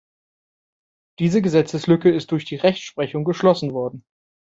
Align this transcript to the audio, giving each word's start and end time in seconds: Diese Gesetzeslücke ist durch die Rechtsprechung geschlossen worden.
Diese 1.19 1.43
Gesetzeslücke 1.43 2.09
ist 2.09 2.31
durch 2.31 2.43
die 2.45 2.55
Rechtsprechung 2.55 3.23
geschlossen 3.23 3.69
worden. 3.71 4.03